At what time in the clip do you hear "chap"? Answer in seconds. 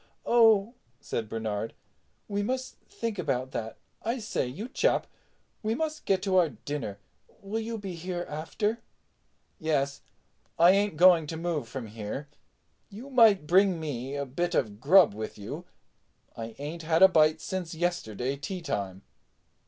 4.67-5.05